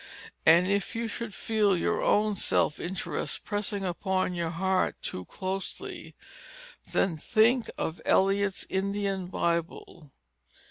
[0.47, 6.15] And if you should feel your own self interest pressing upon your heart too closely,
[6.91, 10.09] then think of Eliot's Indian Bible.